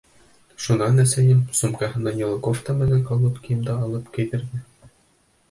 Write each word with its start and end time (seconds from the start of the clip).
Шунан 0.63 1.03
әсәйем, 1.03 1.43
сумкаһынан 1.59 2.17
йылы 2.23 2.39
кофта 2.49 2.75
менән 2.81 3.05
колготкийымды 3.11 3.77
алып, 3.77 4.11
кейҙерҙе. 4.19 4.65